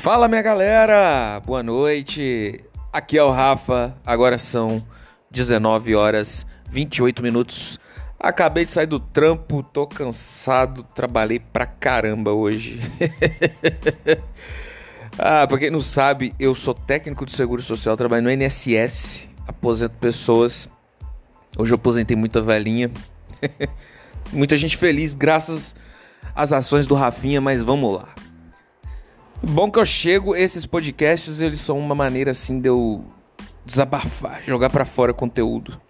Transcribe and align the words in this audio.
Fala 0.00 0.28
minha 0.28 0.40
galera, 0.40 1.42
boa 1.44 1.62
noite. 1.62 2.58
Aqui 2.90 3.18
é 3.18 3.22
o 3.22 3.30
Rafa. 3.30 3.94
Agora 4.04 4.38
são 4.38 4.82
19 5.30 5.94
horas 5.94 6.46
28 6.70 7.22
minutos. 7.22 7.78
Acabei 8.18 8.64
de 8.64 8.70
sair 8.70 8.86
do 8.86 8.98
trampo, 8.98 9.62
tô 9.62 9.86
cansado, 9.86 10.82
trabalhei 10.94 11.38
pra 11.38 11.66
caramba 11.66 12.32
hoje. 12.32 12.80
ah, 15.18 15.46
pra 15.46 15.58
quem 15.58 15.70
não 15.70 15.82
sabe, 15.82 16.32
eu 16.40 16.54
sou 16.54 16.72
técnico 16.72 17.26
de 17.26 17.36
seguro 17.36 17.60
social, 17.60 17.94
trabalho 17.94 18.22
no 18.22 18.30
NSS, 18.30 19.28
aposento 19.46 19.96
pessoas. 19.98 20.66
Hoje 21.58 21.72
eu 21.72 21.76
aposentei 21.76 22.16
muita 22.16 22.40
velhinha. 22.40 22.90
Muita 24.32 24.56
gente 24.56 24.76
feliz 24.76 25.12
graças 25.12 25.74
às 26.34 26.52
ações 26.52 26.86
do 26.86 26.94
Rafinha, 26.94 27.40
mas 27.40 27.62
vamos 27.62 27.96
lá. 27.96 28.08
Bom 29.42 29.70
que 29.70 29.78
eu 29.78 29.86
chego, 29.86 30.36
esses 30.36 30.66
podcasts, 30.66 31.40
eles 31.40 31.60
são 31.60 31.78
uma 31.78 31.94
maneira 31.94 32.32
assim 32.32 32.60
de 32.60 32.68
eu 32.68 33.02
desabafar, 33.64 34.42
jogar 34.44 34.68
para 34.68 34.84
fora 34.84 35.14
conteúdo. 35.14 35.80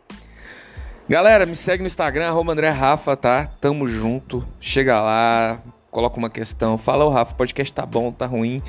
Galera, 1.08 1.44
me 1.44 1.56
segue 1.56 1.82
no 1.82 1.88
Instagram, 1.88 2.28
arroba 2.28 2.52
André 2.52 2.68
Rafa, 2.68 3.16
tá? 3.16 3.46
Tamo 3.60 3.88
junto. 3.88 4.46
Chega 4.60 5.00
lá, 5.00 5.60
coloca 5.90 6.16
uma 6.16 6.30
questão, 6.30 6.78
fala, 6.78 7.04
o 7.04 7.10
Rafa, 7.10 7.34
podcast 7.34 7.72
tá 7.72 7.84
bom, 7.84 8.12
tá 8.12 8.24
ruim. 8.24 8.62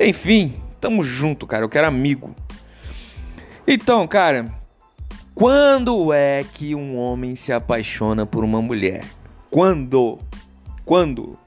Enfim, 0.00 0.54
tamo 0.80 1.04
junto, 1.04 1.46
cara. 1.46 1.64
Eu 1.64 1.68
quero 1.68 1.86
amigo. 1.86 2.34
Então, 3.68 4.08
cara, 4.08 4.50
quando 5.34 6.10
é 6.14 6.42
que 6.42 6.74
um 6.74 6.96
homem 6.96 7.36
se 7.36 7.52
apaixona 7.52 8.24
por 8.24 8.42
uma 8.42 8.62
mulher? 8.62 9.04
Quando? 9.50 10.18
Quando? 10.86 11.38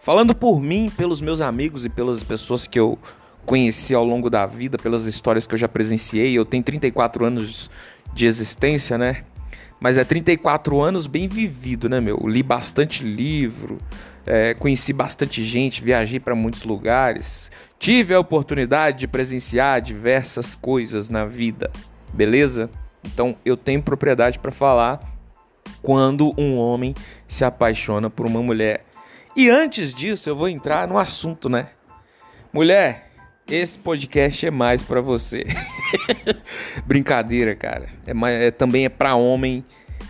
Falando 0.00 0.34
por 0.34 0.60
mim, 0.60 0.90
pelos 0.96 1.20
meus 1.20 1.40
amigos 1.40 1.84
e 1.84 1.88
pelas 1.88 2.22
pessoas 2.22 2.66
que 2.66 2.78
eu 2.78 2.98
conheci 3.44 3.94
ao 3.94 4.04
longo 4.04 4.30
da 4.30 4.46
vida, 4.46 4.78
pelas 4.78 5.04
histórias 5.04 5.46
que 5.46 5.54
eu 5.54 5.58
já 5.58 5.68
presenciei, 5.68 6.32
eu 6.32 6.44
tenho 6.44 6.62
34 6.62 7.24
anos 7.24 7.70
de 8.14 8.26
existência, 8.26 8.96
né? 8.96 9.24
Mas 9.78 9.98
é 9.98 10.04
34 10.04 10.80
anos 10.80 11.06
bem 11.06 11.28
vivido, 11.28 11.88
né, 11.88 12.00
meu? 12.00 12.18
Li 12.26 12.42
bastante 12.42 13.04
livro, 13.04 13.78
é, 14.26 14.54
conheci 14.54 14.92
bastante 14.92 15.42
gente, 15.44 15.82
viajei 15.82 16.20
para 16.20 16.34
muitos 16.34 16.64
lugares, 16.64 17.50
tive 17.78 18.14
a 18.14 18.20
oportunidade 18.20 19.00
de 19.00 19.08
presenciar 19.08 19.80
diversas 19.80 20.54
coisas 20.54 21.08
na 21.08 21.24
vida, 21.24 21.70
beleza? 22.12 22.70
Então 23.04 23.36
eu 23.44 23.56
tenho 23.56 23.82
propriedade 23.82 24.38
para 24.38 24.50
falar 24.50 25.00
quando 25.82 26.34
um 26.38 26.56
homem 26.56 26.94
se 27.26 27.44
apaixona 27.44 28.10
por 28.10 28.26
uma 28.26 28.42
mulher. 28.42 28.84
E 29.36 29.48
antes 29.48 29.94
disso, 29.94 30.28
eu 30.28 30.36
vou 30.36 30.48
entrar 30.48 30.88
no 30.88 30.98
assunto, 30.98 31.48
né? 31.48 31.68
Mulher, 32.52 33.10
esse 33.46 33.78
podcast 33.78 34.46
é 34.46 34.50
mais 34.50 34.82
para 34.82 35.00
você. 35.00 35.44
Brincadeira, 36.84 37.54
cara. 37.54 37.88
É, 38.06 38.12
mais, 38.12 38.40
é 38.40 38.50
também 38.50 38.84
é 38.84 38.88
para 38.88 39.14
homem, 39.14 39.64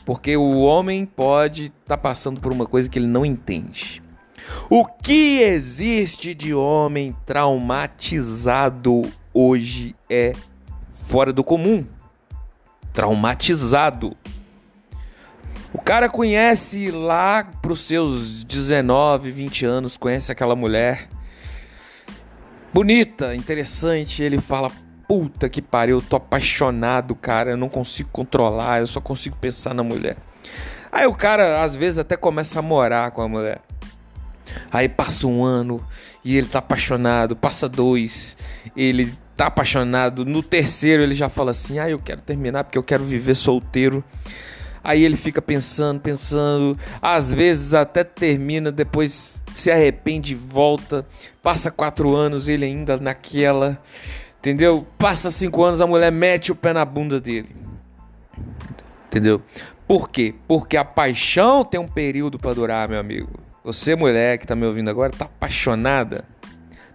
porque 0.05 0.37
o 0.37 0.61
homem 0.61 1.05
pode 1.05 1.67
estar 1.67 1.97
tá 1.97 1.99
passando 1.99 2.41
por 2.41 2.53
uma 2.53 2.67
coisa 2.67 2.89
que 2.89 2.99
ele 2.99 3.07
não 3.07 3.25
entende. 3.25 4.03
O 4.69 4.85
que 4.85 5.41
existe 5.41 6.35
de 6.35 6.55
homem 6.55 7.15
traumatizado 7.27 9.03
hoje 9.33 9.95
é 10.09 10.33
fora 11.07 11.33
do 11.33 11.45
comum 11.45 11.85
traumatizado. 12.93 14.17
O 15.73 15.81
cara 15.81 16.09
conhece 16.09 16.91
lá 16.91 17.45
pros 17.45 17.81
seus 17.81 18.43
19, 18.43 19.31
20 19.31 19.65
anos, 19.65 19.97
conhece 19.97 20.33
aquela 20.33 20.57
mulher 20.57 21.09
bonita, 22.73 23.37
interessante, 23.37 24.21
ele 24.21 24.41
fala: 24.41 24.71
"Puta 25.07 25.49
que 25.49 25.63
pariu, 25.63 25.99
eu 25.99 26.03
tô 26.03 26.17
apaixonado, 26.17 27.15
cara, 27.15 27.53
eu 27.53 27.57
não 27.57 27.69
consigo 27.69 28.09
controlar, 28.13 28.81
eu 28.81 28.87
só 28.89 29.01
consigo 29.01 29.37
pensar 29.37 29.73
na 29.73 29.85
mulher". 29.85 30.17
Aí 30.91 31.07
o 31.07 31.15
cara 31.15 31.63
às 31.63 31.77
vezes 31.77 32.01
até 32.01 32.17
começa 32.17 32.59
a 32.59 32.63
morar 32.63 33.13
com 33.13 33.23
a 33.23 33.29
mulher. 33.29 33.61
Aí 34.73 34.89
passa 34.89 35.29
um 35.29 35.45
ano 35.45 35.87
e 36.25 36.37
ele 36.37 36.49
tá 36.49 36.59
apaixonado, 36.59 37.37
passa 37.37 37.69
dois, 37.69 38.37
ele 38.77 39.15
tá 39.37 39.47
apaixonado. 39.47 40.25
No 40.25 40.43
terceiro 40.43 41.01
ele 41.01 41.15
já 41.15 41.29
fala 41.29 41.53
assim: 41.53 41.79
"Ah, 41.79 41.89
eu 41.89 42.01
quero 42.01 42.21
terminar 42.21 42.65
porque 42.65 42.77
eu 42.77 42.83
quero 42.83 43.05
viver 43.05 43.37
solteiro". 43.37 44.03
Aí 44.83 45.05
ele 45.05 45.17
fica 45.17 45.43
pensando, 45.43 46.01
pensando, 46.01 46.79
às 47.03 47.33
vezes 47.33 47.75
até 47.75 48.03
termina, 48.03 48.73
depois 48.73 49.43
se 49.53 49.71
arrepende 49.71 50.33
e 50.33 50.37
volta. 50.37 51.07
Passa 51.43 51.71
quatro 51.71 52.15
anos, 52.15 52.49
ele 52.49 52.65
ainda 52.65 52.97
naquela, 52.97 53.81
entendeu? 54.39 54.87
Passa 54.99 55.31
cinco 55.31 55.63
anos, 55.63 55.81
a 55.81 55.87
mulher 55.87 56.11
mete 56.11 56.51
o 56.51 56.55
pé 56.55 56.73
na 56.73 56.85
bunda 56.85 57.21
dele, 57.21 57.55
entendeu? 59.07 59.43
Por 59.87 60.09
quê? 60.09 60.35
Porque 60.47 60.77
a 60.77 60.85
paixão 60.85 61.65
tem 61.65 61.81
um 61.81 61.89
período 61.89 62.39
para 62.39 62.55
durar, 62.55 62.89
meu 62.89 63.01
amigo. 63.01 63.29
Você, 63.63 63.95
mulher 63.95 64.39
que 64.39 64.47
tá 64.47 64.55
me 64.55 64.65
ouvindo 64.65 64.89
agora, 64.89 65.13
tá 65.13 65.27
apaixonada? 65.27 66.25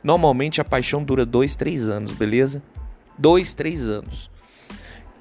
Normalmente 0.03 0.61
a 0.61 0.63
paixão 0.63 1.03
dura 1.03 1.25
dois, 1.25 1.55
três 1.55 1.89
anos, 1.89 2.11
beleza? 2.13 2.63
Dois, 3.17 3.53
três 3.53 3.87
anos. 3.87 4.31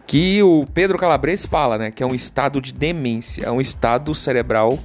Que 0.07 0.43
o 0.43 0.67
Pedro 0.73 0.99
Calabres 0.99 1.47
fala, 1.47 1.79
né? 1.79 1.91
Que 1.91 2.03
é 2.03 2.07
um 2.07 2.15
estado 2.15 2.61
de 2.61 2.73
demência. 2.73 3.45
É 3.45 3.51
um 3.51 3.61
estado 3.61 4.15
cerebral 4.15 4.79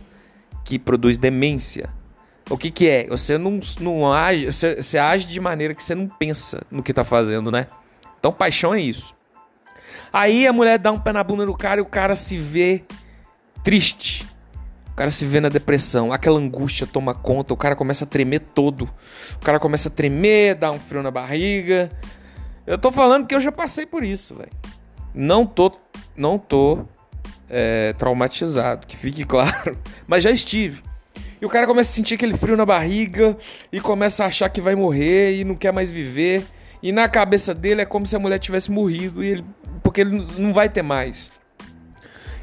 que 0.63 0.80
produz 0.80 1.18
demência. 1.18 1.90
O 2.50 2.57
que, 2.57 2.72
que 2.72 2.90
é? 2.90 3.07
Você 3.07 3.38
não, 3.38 3.59
não 3.80 4.12
age, 4.12 4.52
você, 4.52 4.81
você 4.81 4.97
age 4.97 5.28
de 5.28 5.40
maneira 5.40 5.74
que 5.74 5.84
você 5.84 5.94
não 5.94 6.07
pensa 6.07 6.62
no 6.72 6.81
que 6.81 6.94
tá 6.94 7.03
fazendo, 7.03 7.52
né? 7.52 7.68
Então 8.19 8.31
paixão 8.31 8.74
é 8.74 8.81
isso. 8.81 9.13
Aí 10.12 10.47
a 10.47 10.53
mulher 10.53 10.80
dá 10.80 10.91
um 10.91 11.00
pé 11.00 11.12
na 11.12 11.24
bunda 11.24 11.46
do 11.46 11.56
cara 11.56 11.80
e 11.80 11.84
o 11.84 11.86
cara 11.86 12.16
se 12.16 12.38
vê 12.38 12.84
triste 13.63 14.25
cara 15.00 15.12
se 15.12 15.24
vê 15.24 15.40
na 15.40 15.47
depressão, 15.47 16.12
aquela 16.12 16.38
angústia 16.38 16.86
toma 16.86 17.13
conta, 17.13 17.53
o 17.53 17.57
cara 17.57 17.74
começa 17.74 18.03
a 18.03 18.07
tremer 18.07 18.40
todo. 18.53 18.90
O 19.36 19.40
cara 19.40 19.57
começa 19.57 19.88
a 19.88 19.91
tremer, 19.91 20.56
dá 20.56 20.72
um 20.72 20.78
frio 20.78 21.01
na 21.01 21.09
barriga. 21.09 21.90
Eu 22.68 22.78
tô 22.78 22.91
falando 22.91 23.25
que 23.25 23.34
eu 23.34 23.40
já 23.40 23.50
passei 23.50 23.86
por 23.86 24.03
isso, 24.03 24.36
velho. 24.36 24.51
Não 25.13 25.45
tô, 25.45 25.71
não 26.15 26.37
tô 26.37 26.85
é, 27.49 27.93
traumatizado, 27.93 28.85
que 28.85 28.95
fique 28.95 29.23
claro, 29.25 29.77
mas 30.07 30.23
já 30.23 30.31
estive. 30.31 30.83
E 31.41 31.45
o 31.45 31.49
cara 31.49 31.65
começa 31.65 31.91
a 31.91 31.93
sentir 31.93 32.15
aquele 32.15 32.37
frio 32.37 32.57
na 32.57 32.65
barriga 32.65 33.37
e 33.71 33.79
começa 33.79 34.23
a 34.23 34.27
achar 34.27 34.49
que 34.49 34.59
vai 34.59 34.75
morrer 34.75 35.39
e 35.39 35.43
não 35.43 35.55
quer 35.55 35.71
mais 35.71 35.89
viver. 35.89 36.45
E 36.83 36.91
na 36.91 37.07
cabeça 37.07 37.53
dele 37.53 37.81
é 37.81 37.85
como 37.85 38.05
se 38.05 38.15
a 38.15 38.19
mulher 38.19 38.39
tivesse 38.39 38.69
morrido 38.69 39.23
e 39.23 39.27
ele, 39.27 39.45
porque 39.81 40.01
ele 40.01 40.25
não 40.37 40.53
vai 40.53 40.69
ter 40.69 40.81
mais. 40.81 41.31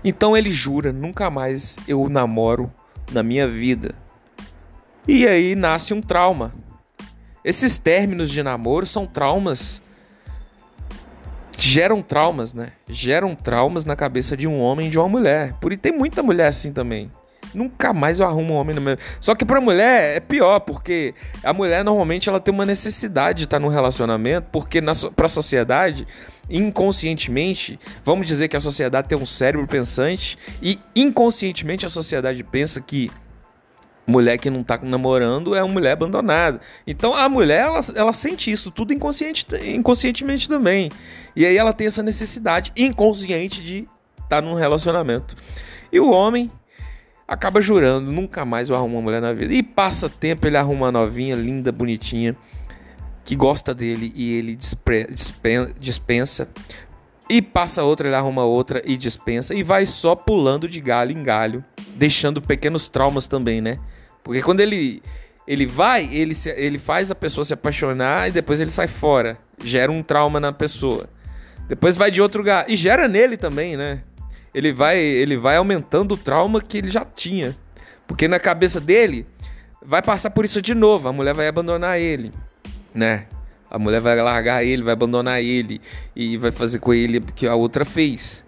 Então 0.03 0.37
ele 0.37 0.51
jura: 0.51 0.93
nunca 0.93 1.29
mais 1.29 1.77
eu 1.87 2.09
namoro 2.09 2.73
na 3.13 3.23
minha 3.23 3.47
vida. 3.47 3.95
E 5.07 5.27
aí 5.27 5.55
nasce 5.55 5.93
um 5.93 6.01
trauma. 6.01 6.55
Esses 7.45 7.79
términos 7.79 8.31
de 8.31 8.43
namoro 8.43 8.87
são 8.87 9.07
traumas. 9.07 9.81
Geram 11.69 12.01
traumas, 12.01 12.55
né? 12.55 12.71
Geram 12.89 13.35
traumas 13.35 13.85
na 13.85 13.97
cabeça 13.97 14.37
de 14.37 14.47
um 14.47 14.61
homem 14.61 14.87
e 14.87 14.91
de 14.91 15.01
uma 15.01 15.09
mulher. 15.09 15.53
Por 15.55 15.73
e 15.73 15.77
tem 15.77 15.91
muita 15.91 16.23
mulher 16.23 16.47
assim 16.47 16.73
também. 16.73 17.11
Nunca 17.53 17.93
mais 17.93 18.21
eu 18.21 18.27
arrumo 18.27 18.55
um 18.55 18.57
homem 18.57 18.77
no 18.77 18.81
meu. 18.81 18.97
Só 19.21 19.35
que 19.35 19.45
pra 19.45 19.61
mulher 19.61 20.17
é 20.17 20.21
pior, 20.21 20.61
porque 20.61 21.13
a 21.43 21.53
mulher 21.53 21.85
normalmente 21.85 22.29
ela 22.29 22.39
tem 22.39 22.55
uma 22.55 22.65
necessidade 22.65 23.39
de 23.39 23.45
estar 23.45 23.59
num 23.59 23.67
relacionamento, 23.67 24.49
porque 24.53 24.81
na, 24.81 24.93
pra 25.17 25.29
sociedade, 25.29 26.07
inconscientemente, 26.49 27.81
vamos 28.05 28.29
dizer 28.29 28.47
que 28.47 28.57
a 28.57 28.61
sociedade 28.61 29.09
tem 29.09 29.19
um 29.19 29.27
cérebro 29.27 29.67
pensante, 29.67 30.39
e 30.63 30.79
inconscientemente 30.95 31.85
a 31.85 31.91
sociedade 31.91 32.45
pensa 32.45 32.81
que 32.81 33.11
mulher 34.07 34.39
que 34.39 34.49
não 34.49 34.63
tá 34.63 34.79
namorando 34.83 35.55
é 35.55 35.63
uma 35.63 35.73
mulher 35.73 35.93
abandonada. 35.93 36.61
Então 36.87 37.15
a 37.15 37.29
mulher, 37.29 37.63
ela, 37.63 37.81
ela 37.95 38.13
sente 38.13 38.51
isso 38.51 38.71
tudo 38.71 38.93
inconsciente, 38.93 39.47
inconscientemente 39.65 40.49
também. 40.49 40.91
E 41.35 41.45
aí 41.45 41.57
ela 41.57 41.73
tem 41.73 41.87
essa 41.87 42.03
necessidade 42.03 42.73
inconsciente 42.77 43.63
de 43.63 43.89
estar 44.17 44.41
tá 44.41 44.43
num 44.43 44.55
relacionamento. 44.55 45.35
E 45.93 45.99
o 45.99 46.11
homem 46.11 46.51
acaba 47.27 47.61
jurando, 47.61 48.13
nunca 48.13 48.45
mais 48.45 48.71
eu 48.71 48.77
arrumo 48.77 48.97
uma 48.97 49.03
mulher 49.03 49.21
na 49.21 49.33
vida. 49.33 49.53
E 49.53 49.63
passa 49.63 50.09
tempo, 50.09 50.47
ele 50.47 50.57
arruma 50.57 50.87
uma 50.87 50.93
novinha, 50.93 51.35
linda, 51.35 51.73
bonitinha, 51.73 52.37
que 53.25 53.35
gosta 53.35 53.75
dele 53.75 54.13
e 54.15 54.35
ele 54.35 54.57
dispensa. 55.81 56.49
E 57.29 57.43
passa 57.43 57.83
outra, 57.83 58.07
ele 58.07 58.15
arruma 58.15 58.45
outra 58.45 58.81
e 58.85 58.97
dispensa. 58.97 59.53
E 59.53 59.65
vai 59.65 59.85
só 59.85 60.15
pulando 60.15 60.69
de 60.69 60.81
galho 60.81 61.11
em 61.11 61.23
galho, 61.25 61.65
deixando 61.97 62.41
pequenos 62.41 62.89
traumas 62.89 63.27
também, 63.27 63.61
né? 63.61 63.79
Porque 64.27 64.43
quando 64.43 64.61
ele 64.61 65.03
ele 65.47 65.65
vai, 65.65 66.09
ele, 66.13 66.35
se, 66.35 66.51
ele 66.51 66.77
faz 66.77 67.09
a 67.09 67.15
pessoa 67.15 67.45
se 67.45 67.55
apaixonar 67.55 68.29
e 68.29 68.33
depois 68.33 68.61
ele 68.61 68.71
sai 68.71 68.89
fora. 68.89 69.39
Gera 69.63 69.93
um 69.93 70.03
trauma 70.03 70.41
na 70.41 70.53
pessoa. 70.53 71.09
Depois 71.69 71.97
vai 71.97 72.11
de 72.11 72.21
outro 72.21 72.41
lugar. 72.41 72.69
E 72.69 72.75
gera 72.75 73.07
nele 73.07 73.37
também, 73.37 73.77
né? 73.77 74.03
ele 74.57 74.73
vai, 74.73 74.99
ele 74.99 75.37
vai 75.37 75.57
aumentando 75.59 76.15
o 76.15 76.17
trauma 76.17 76.63
que 76.63 76.79
ele 76.79 76.91
já 76.91 77.05
tinha. 77.05 77.55
Porque 78.07 78.27
na 78.27 78.41
cabeça 78.41 78.81
dele 78.81 79.27
vai 79.85 80.01
passar 80.01 80.31
por 80.31 80.47
isso 80.47 80.63
de 80.63 80.75
novo, 80.75 81.09
a 81.09 81.13
mulher 81.13 81.35
vai 81.35 81.47
abandonar 81.47 82.01
ele. 82.01 82.33
né? 82.95 83.27
A 83.71 83.79
mulher 83.79 84.01
vai 84.01 84.17
largar 84.17 84.65
ele, 84.65 84.83
vai 84.83 84.95
abandonar 84.95 85.43
ele 85.43 85.79
e 86.15 86.39
vai 86.39 86.51
fazer 86.51 86.79
com 86.79 86.95
ele 86.95 87.19
o 87.19 87.23
que 87.23 87.47
a 87.47 87.55
outra 87.55 87.85
fez. 87.85 88.46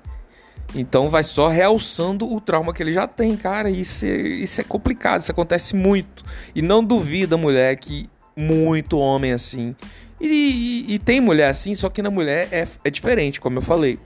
Então 0.74 1.08
vai 1.08 1.22
só 1.22 1.48
realçando 1.48 2.30
o 2.30 2.40
trauma 2.40 2.74
que 2.74 2.82
ele 2.82 2.92
já 2.92 3.06
tem, 3.06 3.36
cara. 3.36 3.70
Isso 3.70 4.04
é, 4.04 4.16
isso 4.16 4.60
é 4.60 4.64
complicado, 4.64 5.20
isso 5.20 5.30
acontece 5.30 5.74
muito. 5.74 6.24
E 6.54 6.60
não 6.60 6.84
duvida, 6.84 7.36
mulher, 7.36 7.76
que 7.76 8.08
muito 8.36 8.98
homem 8.98 9.32
assim. 9.32 9.74
E, 10.20 10.84
e, 10.88 10.94
e 10.94 10.98
tem 10.98 11.20
mulher 11.20 11.48
assim, 11.50 11.74
só 11.74 11.88
que 11.88 12.02
na 12.02 12.10
mulher 12.10 12.48
é, 12.52 12.66
é 12.84 12.90
diferente, 12.90 13.40
como 13.40 13.58
eu 13.58 13.62
falei. 13.62 13.98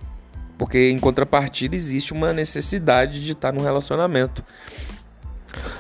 Porque 0.57 0.91
em 0.91 0.99
contrapartida 0.99 1.75
existe 1.75 2.13
uma 2.13 2.33
necessidade 2.33 3.25
de 3.25 3.33
estar 3.33 3.53
num 3.53 3.63
relacionamento. 3.63 4.45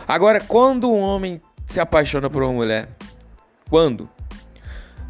Agora, 0.08 0.40
quando 0.40 0.90
um 0.90 0.98
homem 0.98 1.40
se 1.66 1.80
apaixona 1.80 2.28
por 2.28 2.42
uma 2.42 2.52
mulher? 2.52 2.88
Quando? 3.70 4.08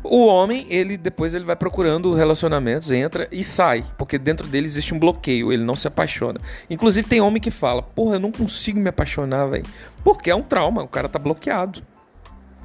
O 0.04 0.26
homem, 0.26 0.66
ele 0.68 0.96
depois 0.96 1.34
ele 1.34 1.44
vai 1.44 1.54
procurando 1.54 2.12
relacionamentos, 2.12 2.90
entra 2.90 3.28
e 3.30 3.44
sai, 3.44 3.84
porque 3.96 4.18
dentro 4.18 4.48
dele 4.48 4.66
existe 4.66 4.92
um 4.92 4.98
bloqueio, 4.98 5.52
ele 5.52 5.62
não 5.62 5.76
se 5.76 5.86
apaixona. 5.86 6.40
Inclusive 6.68 7.08
tem 7.08 7.20
homem 7.20 7.40
que 7.40 7.50
fala: 7.50 7.82
"Porra, 7.82 8.16
eu 8.16 8.20
não 8.20 8.32
consigo 8.32 8.80
me 8.80 8.88
apaixonar, 8.88 9.46
velho". 9.46 9.64
Porque 10.02 10.30
é 10.30 10.34
um 10.34 10.42
trauma, 10.42 10.82
o 10.82 10.88
cara 10.88 11.08
tá 11.08 11.18
bloqueado. 11.18 11.82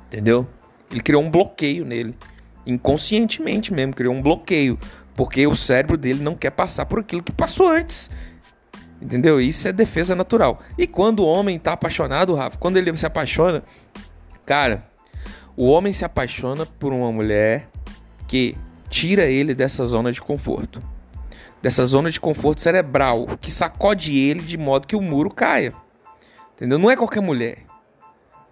Entendeu? 0.08 0.48
Ele 0.92 1.02
criou 1.02 1.22
um 1.22 1.30
bloqueio 1.30 1.86
nele, 1.86 2.16
inconscientemente 2.66 3.72
mesmo, 3.72 3.94
criou 3.94 4.16
um 4.16 4.22
bloqueio, 4.22 4.80
porque 5.16 5.46
o 5.46 5.56
cérebro 5.56 5.98
dele 5.98 6.24
não 6.24 6.34
quer 6.34 6.52
passar 6.52 6.86
por 6.86 7.00
aquilo 7.00 7.22
que 7.22 7.32
passou 7.32 7.68
antes. 7.68 8.10
Entendeu? 9.00 9.40
Isso 9.40 9.68
é 9.68 9.72
defesa 9.72 10.16
natural. 10.16 10.60
E 10.78 10.88
quando 10.88 11.20
o 11.20 11.28
homem 11.28 11.60
tá 11.60 11.74
apaixonado, 11.74 12.34
Rafa, 12.34 12.58
quando 12.58 12.78
ele 12.78 12.96
se 12.98 13.06
apaixona, 13.06 13.62
cara, 14.46 14.84
o 15.58 15.66
homem 15.66 15.92
se 15.92 16.06
apaixona 16.06 16.68
por 16.68 16.94
uma 16.94 17.12
mulher 17.12 17.68
que 18.28 18.56
tira 18.90 19.26
ele 19.26 19.56
dessa 19.56 19.84
zona 19.86 20.12
de 20.12 20.22
conforto. 20.22 20.82
Dessa 21.60 21.84
zona 21.88 22.12
de 22.12 22.20
conforto 22.20 22.62
cerebral, 22.62 23.26
que 23.42 23.50
sacode 23.50 24.16
ele 24.16 24.42
de 24.42 24.56
modo 24.56 24.86
que 24.86 24.96
o 24.96 25.02
muro 25.02 25.32
caia. 25.32 25.74
Entendeu? 26.56 26.78
Não 26.78 26.92
é 26.92 26.96
qualquer 26.96 27.22
mulher. 27.22 27.66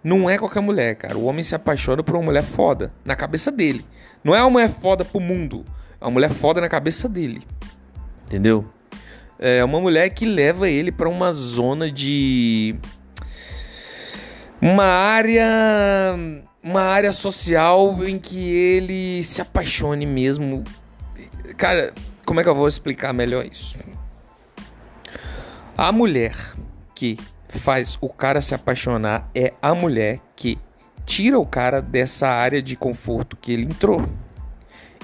Não 0.02 0.28
é 0.28 0.36
qualquer 0.36 0.60
mulher, 0.60 0.96
cara. 0.96 1.16
O 1.16 1.24
homem 1.24 1.44
se 1.44 1.54
apaixona 1.54 2.02
por 2.02 2.16
uma 2.16 2.24
mulher 2.24 2.42
foda 2.42 2.90
na 3.04 3.14
cabeça 3.14 3.52
dele. 3.52 3.86
Não 4.24 4.34
é 4.34 4.40
uma 4.42 4.50
mulher 4.50 4.68
foda 4.68 5.04
pro 5.04 5.20
mundo. 5.20 5.64
É 6.00 6.04
uma 6.04 6.10
mulher 6.10 6.30
foda 6.30 6.60
na 6.60 6.68
cabeça 6.68 7.08
dele. 7.08 7.42
Entendeu? 8.26 8.68
É 9.38 9.62
uma 9.64 9.80
mulher 9.80 10.10
que 10.10 10.26
leva 10.26 10.68
ele 10.68 10.90
para 10.90 11.08
uma 11.08 11.32
zona 11.32 11.88
de. 11.90 12.74
Uma 14.60 14.84
área 14.84 15.44
uma 16.66 16.82
área 16.82 17.12
social 17.12 18.04
em 18.04 18.18
que 18.18 18.36
ele 18.36 19.22
se 19.22 19.40
apaixone 19.40 20.04
mesmo. 20.04 20.64
Cara, 21.56 21.94
como 22.24 22.40
é 22.40 22.42
que 22.42 22.48
eu 22.48 22.56
vou 22.56 22.66
explicar 22.66 23.12
melhor 23.12 23.46
isso? 23.46 23.78
A 25.78 25.92
mulher 25.92 26.34
que 26.92 27.16
faz 27.48 27.96
o 28.00 28.08
cara 28.08 28.40
se 28.42 28.52
apaixonar 28.52 29.30
é 29.32 29.54
a 29.62 29.76
mulher 29.76 30.18
que 30.34 30.58
tira 31.04 31.38
o 31.38 31.46
cara 31.46 31.80
dessa 31.80 32.26
área 32.26 32.60
de 32.60 32.74
conforto 32.74 33.36
que 33.36 33.52
ele 33.52 33.66
entrou. 33.66 34.04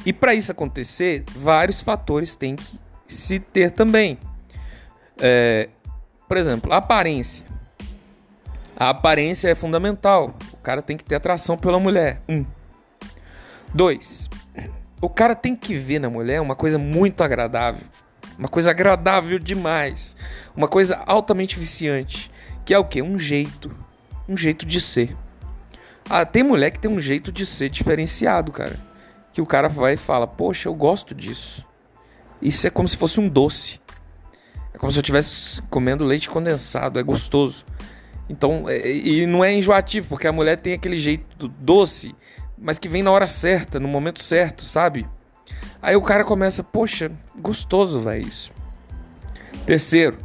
E 0.05 0.13
para 0.13 0.35
isso 0.35 0.51
acontecer, 0.51 1.23
vários 1.29 1.81
fatores 1.81 2.35
têm 2.35 2.57
que 2.57 2.81
se 3.07 3.39
ter 3.39 3.71
também. 3.71 4.19
É, 5.21 5.69
por 6.27 6.37
exemplo, 6.37 6.73
a 6.73 6.79
aparência. 6.79 7.47
A 8.77 8.89
aparência 8.89 9.49
é 9.49 9.55
fundamental. 9.55 10.35
Cara 10.63 10.81
tem 10.81 10.97
que 10.97 11.05
ter 11.05 11.17
atração 11.17 11.57
pela 11.57 11.79
mulher. 11.79 12.21
Um. 12.29 12.45
Dois. 13.75 14.29
O 15.01 15.09
cara 15.09 15.35
tem 15.35 15.57
que 15.57 15.75
ver 15.75 15.99
na 15.99 16.09
mulher 16.09 16.41
uma 16.41 16.55
coisa 16.55 16.79
muito 16.79 17.25
agradável. 17.25 17.85
Uma 18.39 18.49
coisa 18.49 18.71
agradável 18.71 19.39
demais. 19.39 20.17
Uma 20.57 20.69
coisa 20.69 21.03
altamente 21.07 21.59
viciante. 21.59 22.31
Que 22.65 22.73
é 22.73 22.79
o 22.79 22.85
quê? 22.85 23.03
Um 23.03 23.19
jeito. 23.19 23.75
Um 24.29 24.37
jeito 24.37 24.65
de 24.65 24.81
ser. 24.81 25.17
Ah, 26.09 26.25
tem 26.25 26.43
mulher 26.43 26.71
que 26.71 26.79
tem 26.79 26.91
um 26.91 27.01
jeito 27.01 27.33
de 27.33 27.45
ser 27.45 27.69
diferenciado, 27.69 28.53
cara. 28.53 28.79
Que 29.33 29.41
o 29.41 29.47
cara 29.47 29.69
vai 29.69 29.95
e 29.95 29.97
fala: 29.97 30.27
Poxa, 30.27 30.69
eu 30.69 30.75
gosto 30.75 31.15
disso. 31.15 31.65
Isso 32.41 32.67
é 32.67 32.71
como 32.71 32.89
se 32.89 32.97
fosse 32.97 33.19
um 33.19 33.29
doce. 33.29 33.81
É 34.75 34.79
como 34.79 34.91
se 34.91 34.99
eu 34.99 35.03
estivesse 35.03 35.63
comendo 35.63 36.05
leite 36.05 36.31
condensado. 36.31 36.99
É 36.99 37.03
gostoso. 37.03 37.65
Então, 38.29 38.69
é, 38.69 38.91
e 38.91 39.27
não 39.27 39.45
é 39.45 39.53
enjoativo, 39.53 40.09
porque 40.09 40.27
a 40.27 40.33
mulher 40.33 40.57
tem 40.57 40.73
aquele 40.73 40.97
jeito 40.97 41.49
doce, 41.49 42.15
mas 42.57 42.79
que 42.79 42.89
vem 42.89 43.03
na 43.03 43.11
hora 43.11 43.29
certa, 43.29 43.81
no 43.81 43.89
momento 43.89 44.23
certo, 44.23 44.65
sabe? 44.65 45.07
Aí 45.81 45.97
o 45.97 46.03
cara 46.03 46.25
começa, 46.25 46.63
poxa, 46.63 47.11
gostoso, 47.37 48.01
velho, 48.01 48.27
isso. 48.27 48.53
Terceiro, 49.67 50.19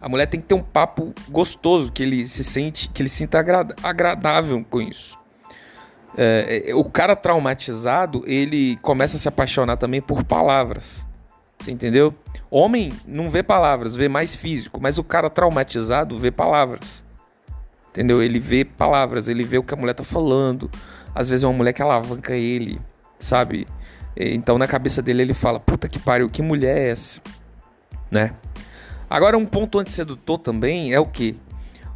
a 0.00 0.08
mulher 0.08 0.26
tem 0.26 0.40
que 0.40 0.46
ter 0.46 0.54
um 0.54 0.62
papo 0.62 1.14
gostoso, 1.28 1.90
que 1.90 2.02
ele 2.02 2.28
se 2.28 2.44
sente, 2.44 2.88
que 2.90 3.02
ele 3.02 3.08
sinta 3.08 3.38
agrada, 3.38 3.74
agradável 3.82 4.64
com 4.68 4.80
isso. 4.80 5.18
É, 6.16 6.64
é, 6.66 6.74
o 6.74 6.84
cara 6.84 7.16
traumatizado, 7.16 8.22
ele 8.26 8.76
começa 8.76 9.16
a 9.16 9.18
se 9.18 9.28
apaixonar 9.28 9.76
também 9.76 10.00
por 10.00 10.22
palavras. 10.22 11.04
Você 11.58 11.70
entendeu? 11.70 12.14
Homem 12.50 12.92
não 13.06 13.30
vê 13.30 13.42
palavras, 13.42 13.96
vê 13.96 14.08
mais 14.08 14.34
físico, 14.34 14.80
mas 14.80 14.98
o 14.98 15.04
cara 15.04 15.30
traumatizado 15.30 16.16
vê 16.16 16.30
palavras. 16.30 17.03
Entendeu? 17.94 18.20
Ele 18.20 18.40
vê 18.40 18.64
palavras, 18.64 19.28
ele 19.28 19.44
vê 19.44 19.56
o 19.56 19.62
que 19.62 19.72
a 19.72 19.76
mulher 19.76 19.94
tá 19.94 20.02
falando. 20.02 20.68
Às 21.14 21.28
vezes 21.28 21.44
é 21.44 21.46
uma 21.46 21.56
mulher 21.56 21.72
que 21.72 21.80
alavanca 21.80 22.34
ele, 22.34 22.80
sabe? 23.20 23.68
Então 24.16 24.58
na 24.58 24.66
cabeça 24.66 25.00
dele 25.00 25.22
ele 25.22 25.32
fala: 25.32 25.60
Puta 25.60 25.88
que 25.88 26.00
pariu, 26.00 26.28
que 26.28 26.42
mulher 26.42 26.76
é 26.76 26.90
essa? 26.90 27.20
Né? 28.10 28.34
Agora, 29.08 29.38
um 29.38 29.46
ponto 29.46 29.78
antissedutor 29.78 30.38
também 30.38 30.92
é 30.92 30.98
o 30.98 31.06
que? 31.06 31.36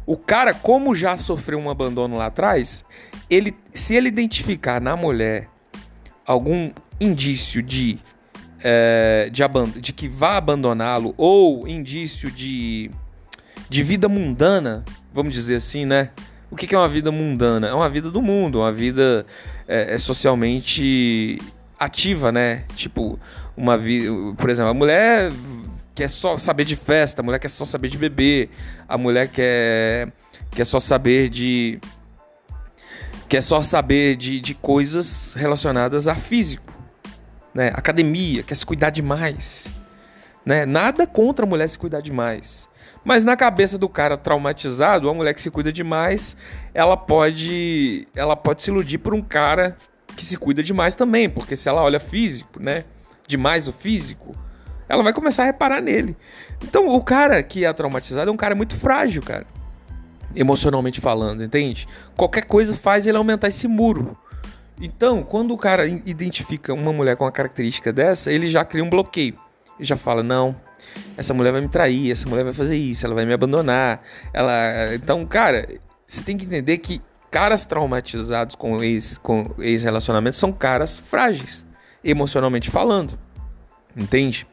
O 0.05 0.15
cara, 0.15 0.53
como 0.53 0.95
já 0.95 1.17
sofreu 1.17 1.59
um 1.59 1.69
abandono 1.69 2.15
lá 2.15 2.27
atrás, 2.27 2.85
ele, 3.29 3.53
se 3.73 3.93
ele 3.93 4.07
identificar 4.07 4.79
na 4.79 4.95
mulher 4.95 5.49
algum 6.25 6.71
indício 6.97 7.61
de, 7.61 7.99
é, 8.63 9.29
de, 9.29 9.43
de 9.81 9.91
que 9.91 10.07
vá 10.07 10.37
abandoná-lo 10.37 11.13
ou 11.17 11.67
indício 11.67 12.31
de, 12.31 12.89
de 13.69 13.83
vida 13.83 14.07
mundana, 14.07 14.85
vamos 15.19 15.35
dizer 15.35 15.55
assim, 15.55 15.85
né? 15.85 16.11
O 16.49 16.55
que 16.55 16.73
é 16.73 16.77
uma 16.77 16.87
vida 16.87 17.11
mundana? 17.11 17.67
É 17.67 17.73
uma 17.73 17.89
vida 17.89 18.09
do 18.09 18.21
mundo, 18.21 18.59
uma 18.59 18.71
vida 18.71 19.25
é, 19.67 19.95
é 19.95 19.97
socialmente 19.97 21.39
ativa, 21.77 22.31
né? 22.31 22.63
Tipo, 22.75 23.19
uma 23.55 23.77
vida. 23.77 24.11
Por 24.37 24.49
exemplo, 24.49 24.71
a 24.71 24.73
mulher 24.73 25.31
quer 25.93 26.09
só 26.09 26.37
saber 26.37 26.63
de 26.63 26.77
festa, 26.77 27.21
a 27.21 27.23
mulher 27.23 27.39
quer 27.39 27.49
só 27.49 27.65
saber 27.65 27.89
de 27.89 27.97
beber, 27.97 28.49
a 28.87 28.97
mulher 28.97 29.27
quer, 29.27 30.11
quer 30.51 30.65
só 30.65 30.79
saber 30.79 31.27
de. 31.27 31.79
quer 33.27 33.41
só 33.41 33.61
saber 33.61 34.15
de, 34.15 34.39
de 34.39 34.53
coisas 34.53 35.33
relacionadas 35.33 36.07
a 36.07 36.15
físico, 36.15 36.73
né? 37.53 37.67
Academia, 37.75 38.41
quer 38.41 38.55
se 38.55 38.65
cuidar 38.65 38.89
demais. 38.89 39.67
Né? 40.45 40.65
Nada 40.65 41.05
contra 41.05 41.45
a 41.45 41.47
mulher 41.47 41.67
se 41.67 41.77
cuidar 41.77 41.99
demais. 41.99 42.68
Mas 43.03 43.23
na 43.23 43.35
cabeça 43.35 43.77
do 43.77 43.87
cara 43.87 44.17
traumatizado, 44.17 45.09
a 45.09 45.13
mulher 45.13 45.33
que 45.33 45.41
se 45.41 45.49
cuida 45.49 45.71
demais, 45.71 46.35
ela 46.73 46.97
pode, 46.97 48.07
ela 48.15 48.35
pode 48.35 48.63
se 48.63 48.69
iludir 48.69 48.97
por 48.97 49.13
um 49.13 49.21
cara 49.21 49.75
que 50.15 50.25
se 50.25 50.37
cuida 50.37 50.61
demais 50.61 50.95
também, 50.95 51.29
porque 51.29 51.55
se 51.55 51.69
ela 51.69 51.81
olha 51.81 51.99
físico, 51.99 52.61
né, 52.61 52.83
demais 53.25 53.67
o 53.67 53.73
físico, 53.73 54.35
ela 54.87 55.03
vai 55.03 55.13
começar 55.13 55.43
a 55.43 55.45
reparar 55.45 55.81
nele. 55.81 56.17
Então, 56.63 56.87
o 56.87 57.01
cara 57.01 57.41
que 57.43 57.63
é 57.63 57.71
traumatizado 57.71 58.29
é 58.29 58.33
um 58.33 58.37
cara 58.37 58.55
muito 58.55 58.75
frágil, 58.75 59.21
cara. 59.21 59.45
Emocionalmente 60.35 60.99
falando, 60.99 61.43
entende? 61.43 61.87
Qualquer 62.17 62.45
coisa 62.45 62.75
faz 62.75 63.07
ele 63.07 63.17
aumentar 63.17 63.47
esse 63.47 63.67
muro. 63.67 64.17
Então, 64.81 65.23
quando 65.23 65.53
o 65.53 65.57
cara 65.57 65.87
identifica 65.87 66.73
uma 66.73 66.91
mulher 66.91 67.15
com 67.15 67.23
uma 67.23 67.31
característica 67.31 67.93
dessa, 67.93 68.31
ele 68.31 68.47
já 68.47 68.63
cria 68.65 68.83
um 68.83 68.89
bloqueio. 68.89 69.37
Ele 69.77 69.85
já 69.85 69.95
fala: 69.95 70.23
"Não, 70.23 70.55
essa 71.17 71.33
mulher 71.33 71.51
vai 71.51 71.61
me 71.61 71.67
trair, 71.67 72.11
essa 72.11 72.27
mulher 72.27 72.43
vai 72.43 72.53
fazer 72.53 72.77
isso, 72.77 73.05
ela 73.05 73.15
vai 73.15 73.25
me 73.25 73.33
abandonar. 73.33 74.01
Ela, 74.33 74.95
então, 74.95 75.25
cara, 75.25 75.67
você 76.07 76.21
tem 76.21 76.37
que 76.37 76.45
entender 76.45 76.77
que 76.77 77.01
caras 77.29 77.65
traumatizados 77.65 78.55
com 78.55 78.83
ex 78.83 79.17
com 79.17 79.51
ex 79.59 79.83
relacionamentos 79.83 80.39
são 80.39 80.51
caras 80.51 80.99
frágeis, 80.99 81.65
emocionalmente 82.03 82.69
falando. 82.69 83.17
Entende? 83.95 84.47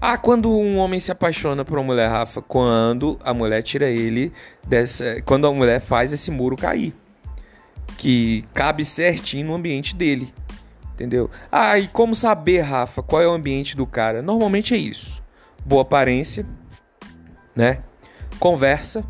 Ah, 0.00 0.18
quando 0.18 0.50
um 0.50 0.76
homem 0.76 1.00
se 1.00 1.10
apaixona 1.10 1.64
por 1.64 1.78
uma 1.78 1.84
mulher, 1.84 2.10
Rafa, 2.10 2.42
quando 2.42 3.18
a 3.24 3.32
mulher 3.32 3.62
tira 3.62 3.88
ele 3.88 4.32
dessa, 4.66 5.22
quando 5.22 5.46
a 5.46 5.52
mulher 5.52 5.80
faz 5.80 6.12
esse 6.12 6.30
muro 6.30 6.56
cair, 6.56 6.94
que 7.96 8.44
cabe 8.52 8.84
certinho 8.84 9.46
no 9.46 9.54
ambiente 9.54 9.94
dele. 9.94 10.34
Entendeu? 10.92 11.30
Ah, 11.50 11.78
e 11.78 11.88
como 11.88 12.14
saber, 12.14 12.60
Rafa, 12.60 13.02
qual 13.02 13.22
é 13.22 13.26
o 13.26 13.32
ambiente 13.32 13.76
do 13.76 13.86
cara? 13.86 14.20
Normalmente 14.20 14.74
é 14.74 14.76
isso 14.76 15.23
boa 15.64 15.82
aparência, 15.82 16.46
né? 17.54 17.82
Conversa 18.38 19.04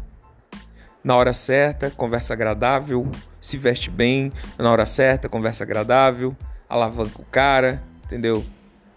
na 1.02 1.16
hora 1.16 1.34
certa, 1.34 1.90
conversa 1.90 2.32
agradável, 2.32 3.10
se 3.40 3.56
veste 3.56 3.90
bem 3.90 4.32
na 4.58 4.70
hora 4.70 4.86
certa, 4.86 5.28
conversa 5.28 5.64
agradável, 5.64 6.34
alavanca 6.68 7.20
o 7.20 7.24
cara, 7.26 7.82
entendeu? 8.04 8.44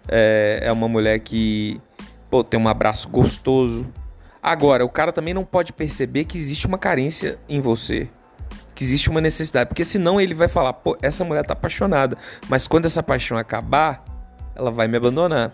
É, 0.08 0.62
é 0.64 0.72
uma 0.72 0.88
mulher 0.88 1.20
que 1.20 1.82
pô, 2.30 2.44
tem 2.44 2.60
um 2.60 2.68
abraço 2.68 3.10
gostoso. 3.10 3.86
Agora, 4.42 4.86
o 4.86 4.90
cara 4.90 5.12
também 5.12 5.34
não 5.34 5.44
pode 5.44 5.74
perceber 5.74 6.26
que 6.26 6.38
existe 6.38 6.68
uma 6.68 6.78
carência 6.78 7.38
em 7.50 7.60
você. 7.60 8.08
Que 8.74 8.84
existe 8.84 9.10
uma 9.10 9.20
necessidade. 9.20 9.68
Porque 9.68 9.84
senão 9.84 10.22
ele 10.22 10.34
vai 10.34 10.48
falar, 10.48 10.72
pô, 10.74 10.98
essa 11.02 11.24
mulher 11.24 11.44
tá 11.44 11.54
apaixonada. 11.54 12.18
Mas 12.48 12.68
quando 12.68 12.86
essa 12.86 13.04
paixão 13.04 13.38
acabar, 13.38 14.06
ela 14.56 14.72
vai 14.72 14.88
me 14.88 14.96
abandonar. 14.96 15.52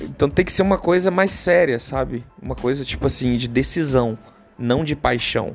Então 0.00 0.30
tem 0.30 0.44
que 0.44 0.52
ser 0.52 0.62
uma 0.62 0.78
coisa 0.78 1.10
mais 1.10 1.30
séria, 1.30 1.78
sabe? 1.78 2.24
Uma 2.40 2.54
coisa 2.54 2.84
tipo 2.84 3.06
assim, 3.06 3.36
de 3.36 3.48
decisão, 3.48 4.18
não 4.58 4.82
de 4.84 4.96
paixão. 4.96 5.52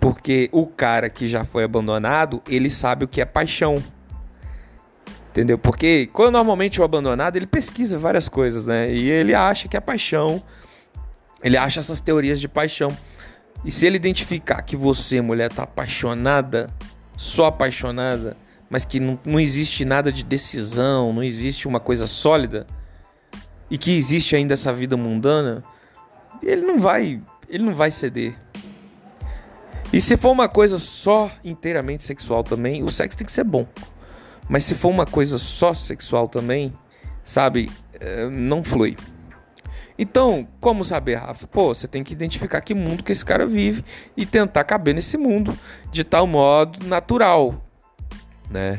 Porque 0.00 0.48
o 0.52 0.66
cara 0.66 1.10
que 1.10 1.26
já 1.26 1.44
foi 1.44 1.64
abandonado, 1.64 2.42
ele 2.48 2.70
sabe 2.70 3.04
o 3.04 3.08
que 3.08 3.20
é 3.20 3.24
paixão. 3.24 3.82
Entendeu? 5.30 5.58
Porque 5.58 6.08
quando 6.12 6.32
normalmente 6.32 6.80
o 6.80 6.84
abandonado, 6.84 7.36
ele 7.36 7.46
pesquisa 7.46 7.98
várias 7.98 8.28
coisas, 8.28 8.66
né? 8.66 8.90
E 8.90 9.10
ele 9.10 9.34
acha 9.34 9.68
que 9.68 9.76
é 9.76 9.80
paixão. 9.80 10.42
Ele 11.42 11.56
acha 11.56 11.80
essas 11.80 12.00
teorias 12.00 12.40
de 12.40 12.48
paixão. 12.48 12.88
E 13.64 13.70
se 13.70 13.86
ele 13.86 13.96
identificar 13.96 14.62
que 14.62 14.76
você, 14.76 15.20
mulher, 15.20 15.52
tá 15.52 15.64
apaixonada, 15.64 16.70
só 17.16 17.46
apaixonada, 17.46 18.36
mas 18.70 18.84
que 18.84 19.00
não, 19.00 19.18
não 19.24 19.40
existe 19.40 19.84
nada 19.84 20.10
de 20.10 20.22
decisão, 20.22 21.12
não 21.12 21.22
existe 21.22 21.68
uma 21.68 21.80
coisa 21.80 22.06
sólida, 22.06 22.66
e 23.70 23.76
que 23.76 23.96
existe 23.96 24.36
ainda 24.36 24.54
essa 24.54 24.72
vida 24.72 24.96
mundana, 24.96 25.64
ele 26.42 26.62
não 26.62 26.78
vai, 26.78 27.20
ele 27.48 27.64
não 27.64 27.74
vai 27.74 27.90
ceder. 27.90 28.34
E 29.92 30.00
se 30.00 30.16
for 30.16 30.30
uma 30.30 30.48
coisa 30.48 30.78
só 30.78 31.30
inteiramente 31.44 32.04
sexual 32.04 32.42
também, 32.42 32.82
o 32.82 32.90
sexo 32.90 33.18
tem 33.18 33.24
que 33.24 33.32
ser 33.32 33.44
bom. 33.44 33.66
Mas 34.48 34.64
se 34.64 34.74
for 34.74 34.88
uma 34.88 35.06
coisa 35.06 35.38
só 35.38 35.74
sexual 35.74 36.28
também, 36.28 36.72
sabe, 37.24 37.70
é, 38.00 38.28
não 38.28 38.62
flui. 38.62 38.96
Então, 39.98 40.46
como 40.60 40.84
saber, 40.84 41.14
Rafa? 41.14 41.46
Pô, 41.46 41.74
você 41.74 41.88
tem 41.88 42.04
que 42.04 42.12
identificar 42.12 42.60
que 42.60 42.74
mundo 42.74 43.02
que 43.02 43.12
esse 43.12 43.24
cara 43.24 43.46
vive 43.46 43.84
e 44.16 44.26
tentar 44.26 44.64
caber 44.64 44.94
nesse 44.94 45.16
mundo 45.16 45.56
de 45.90 46.04
tal 46.04 46.26
modo 46.26 46.86
natural, 46.86 47.54
né? 48.50 48.78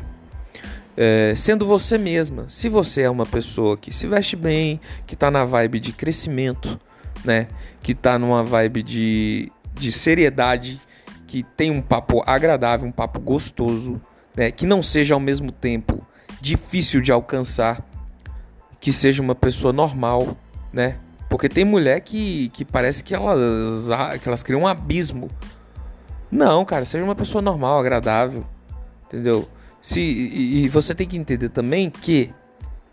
É, 1.00 1.32
sendo 1.36 1.64
você 1.64 1.96
mesma. 1.96 2.46
Se 2.48 2.68
você 2.68 3.02
é 3.02 3.10
uma 3.10 3.24
pessoa 3.24 3.76
que 3.76 3.94
se 3.94 4.08
veste 4.08 4.34
bem, 4.34 4.80
que 5.06 5.14
tá 5.14 5.30
na 5.30 5.44
vibe 5.44 5.78
de 5.78 5.92
crescimento, 5.92 6.78
né? 7.24 7.46
Que 7.80 7.94
tá 7.94 8.18
numa 8.18 8.42
vibe 8.42 8.82
de, 8.82 9.52
de 9.74 9.92
seriedade, 9.92 10.80
que 11.24 11.44
tem 11.44 11.70
um 11.70 11.80
papo 11.80 12.20
agradável, 12.26 12.88
um 12.88 12.90
papo 12.90 13.20
gostoso, 13.20 14.00
né, 14.34 14.50
que 14.50 14.66
não 14.66 14.82
seja 14.82 15.14
ao 15.14 15.20
mesmo 15.20 15.52
tempo 15.52 16.04
difícil 16.40 17.00
de 17.00 17.12
alcançar, 17.12 17.80
que 18.80 18.92
seja 18.92 19.22
uma 19.22 19.36
pessoa 19.36 19.72
normal, 19.72 20.36
né? 20.72 20.98
Porque 21.28 21.48
tem 21.48 21.64
mulher 21.64 22.00
que, 22.00 22.48
que 22.48 22.64
parece 22.64 23.04
que 23.04 23.14
elas, 23.14 23.88
que 24.20 24.28
elas 24.28 24.42
criam 24.42 24.62
um 24.62 24.66
abismo. 24.66 25.30
Não, 26.28 26.64
cara, 26.64 26.84
seja 26.84 27.04
uma 27.04 27.14
pessoa 27.14 27.40
normal, 27.40 27.78
agradável, 27.78 28.44
entendeu? 29.06 29.48
Se, 29.80 30.00
e, 30.00 30.68
você 30.68 30.94
tem 30.94 31.06
que 31.06 31.16
entender 31.16 31.48
também 31.48 31.88
que 31.88 32.32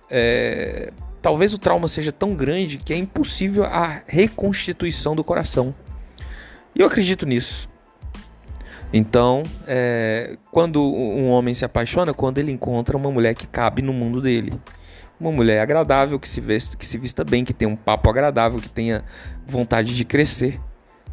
é, 0.10 0.92
talvez 1.22 1.54
o 1.54 1.58
trauma 1.58 1.88
seja 1.88 2.12
tão 2.12 2.36
grande 2.36 2.77
que 2.77 2.94
é 2.94 2.98
impossível 2.98 3.63
a 3.63 4.04
reconstituição 4.08 5.15
do 5.15 5.24
coração. 5.24 5.74
E 6.75 6.82
eu 6.82 6.88
acredito 6.88 7.25
nisso. 7.25 7.68
Então, 8.94 9.44
é, 9.68 10.38
quando 10.51 10.82
um 10.82 11.30
homem 11.30 11.54
se 11.54 11.65
apaixona, 11.65 12.13
quando 12.13 12.38
ele 12.38 12.51
encontra 12.51 12.96
uma 12.96 13.12
mulher 13.12 13.34
que 13.34 13.48
cabe 13.48 13.82
no 13.82 13.92
mundo 13.92 14.22
dele. 14.22 14.54
Uma 15.20 15.32
mulher 15.32 15.62
agradável, 15.62 16.20
que 16.20 16.30
se, 16.30 16.39
vesta, 16.39 16.77
que 16.77 16.86
se 16.86 16.98
vista 16.98 17.24
bem, 17.24 17.44
que 17.44 17.54
tenha 17.54 17.70
um 17.70 17.75
papo 17.75 18.10
agradável, 18.10 18.60
que 18.60 18.70
tenha 18.70 19.04
vontade 19.48 19.96
de 19.96 20.06
crescer, 20.06 20.60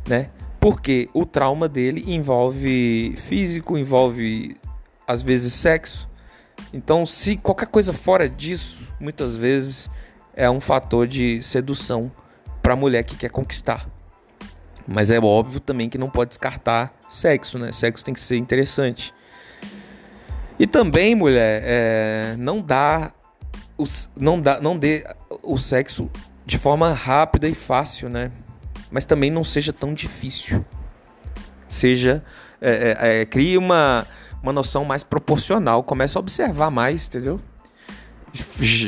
né? 0.06 0.30
Porque 0.60 1.08
o 1.14 1.24
trauma 1.24 1.68
dele 1.68 2.04
envolve 2.06 3.14
físico, 3.16 3.78
envolve 3.78 4.56
às 5.06 5.22
vezes 5.22 5.52
sexo. 5.52 6.08
Então, 6.72 7.04
se 7.04 7.36
qualquer 7.36 7.66
coisa 7.66 7.92
fora 7.92 8.28
disso, 8.28 8.88
muitas 9.00 9.36
vezes 9.36 9.90
é 10.34 10.48
um 10.48 10.60
fator 10.60 11.06
de 11.06 11.42
sedução 11.42 12.10
para 12.62 12.74
a 12.74 12.76
mulher 12.76 13.04
que 13.04 13.16
quer 13.16 13.30
conquistar. 13.30 13.88
Mas 14.86 15.10
é 15.10 15.18
óbvio 15.18 15.60
também 15.60 15.88
que 15.88 15.98
não 15.98 16.10
pode 16.10 16.30
descartar 16.30 16.92
sexo, 17.08 17.58
né? 17.58 17.72
Sexo 17.72 18.04
tem 18.04 18.14
que 18.14 18.20
ser 18.20 18.36
interessante. 18.36 19.14
E 20.58 20.66
também, 20.66 21.14
mulher, 21.14 21.62
é, 21.64 22.36
não 22.38 22.60
dá 22.60 23.12
não 24.16 24.40
dá, 24.40 24.60
não 24.60 24.76
dê 24.76 25.04
o 25.42 25.58
sexo 25.58 26.10
de 26.44 26.58
forma 26.58 26.92
rápida 26.92 27.48
e 27.48 27.54
fácil, 27.54 28.08
né? 28.08 28.30
Mas 28.90 29.04
também 29.04 29.30
não 29.30 29.42
seja 29.42 29.72
tão 29.72 29.94
difícil. 29.94 30.64
Seja, 31.68 32.22
é, 32.60 32.96
é, 33.00 33.20
é 33.20 33.24
crie 33.24 33.56
uma, 33.56 34.06
uma 34.42 34.52
noção 34.52 34.84
mais 34.84 35.02
proporcional. 35.02 35.82
Comece 35.82 36.16
a 36.16 36.20
observar 36.20 36.70
mais, 36.70 37.06
entendeu? 37.06 37.40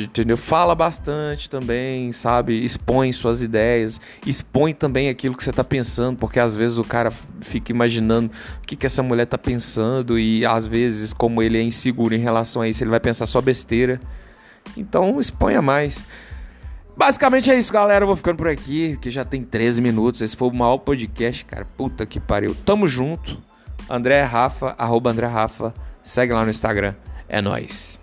entendeu? 0.03 0.37
Fala 0.37 0.75
bastante 0.75 1.51
também, 1.51 2.13
sabe? 2.13 2.65
Expõe 2.65 3.13
suas 3.13 3.43
ideias, 3.43 4.01
expõe 4.27 4.73
também 4.73 5.09
aquilo 5.09 5.37
que 5.37 5.45
você 5.45 5.51
está 5.51 5.63
pensando, 5.63 6.17
porque 6.19 6.41
às 6.41 6.57
vezes 6.57 6.79
o 6.79 6.85
cara 6.85 7.11
fica 7.41 7.71
imaginando 7.71 8.31
o 8.63 8.67
que, 8.67 8.75
que 8.75 8.87
essa 8.87 9.03
mulher 9.03 9.25
está 9.25 9.37
pensando 9.37 10.19
e 10.19 10.45
às 10.47 10.67
vezes, 10.67 11.13
como 11.13 11.43
ele 11.43 11.59
é 11.59 11.63
inseguro 11.63 12.15
em 12.15 12.21
relação 12.21 12.63
a 12.63 12.69
isso, 12.69 12.83
ele 12.83 12.91
vai 12.91 13.01
pensar 13.01 13.27
só 13.27 13.41
besteira. 13.41 14.01
Então, 14.77 15.21
exponha 15.21 15.61
mais. 15.61 16.05
Basicamente 16.97 17.51
é 17.51 17.59
isso, 17.59 17.73
galera. 17.73 18.05
Eu 18.05 18.07
vou 18.07 18.17
ficando 18.17 18.37
por 18.37 18.49
aqui, 18.49 18.97
que 19.01 19.11
já 19.11 19.25
tem 19.25 19.43
13 19.43 19.83
minutos. 19.83 20.23
Esse 20.23 20.37
foi 20.37 20.49
o 20.49 20.55
maior 20.55 20.79
podcast, 20.79 21.45
cara. 21.45 21.67
Puta 21.77 22.07
que 22.07 22.19
pariu. 22.19 22.55
Tamo 22.65 22.87
junto. 22.87 23.37
André 23.89 24.23
Rafa, 24.23 24.75
arroba 24.79 25.11
André 25.11 25.27
Rafa. 25.27 25.73
Segue 26.03 26.33
lá 26.33 26.45
no 26.45 26.51
Instagram. 26.51 26.95
É 27.29 27.41
nóis. 27.41 27.99